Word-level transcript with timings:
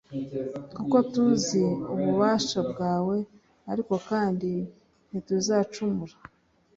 kuko 0.75 0.95
tuzi 1.11 1.63
ububasha 1.93 2.59
bwawe, 2.71 3.17
ariko 3.71 3.93
kandi 4.09 4.51
ntituzacumura 5.09 6.15